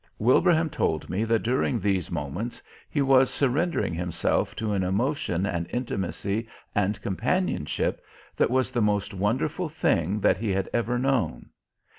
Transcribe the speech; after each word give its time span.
Wilbraham 0.17 0.71
told 0.71 1.11
me 1.11 1.25
that 1.25 1.43
during 1.43 1.79
these 1.79 2.09
moments 2.09 2.59
he 2.89 3.03
was 3.03 3.29
surrendering 3.29 3.93
himself 3.93 4.55
to 4.55 4.71
an 4.73 4.81
emotion 4.81 5.45
and 5.45 5.67
intimacy 5.69 6.47
and 6.73 6.99
companionship 7.03 8.03
that 8.35 8.49
was 8.49 8.71
the 8.71 8.81
most 8.81 9.13
wonderful 9.13 9.69
thing 9.69 10.19
that 10.21 10.37
he 10.37 10.49
had 10.49 10.67
ever 10.73 10.97
known. 10.97 11.51